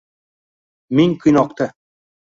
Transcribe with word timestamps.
Ming 0.99 1.13
qiynoqda 1.21 1.71